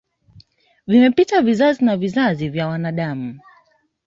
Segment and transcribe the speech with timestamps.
[0.87, 3.39] Vimepita vizazi na vizazi vya wanadamu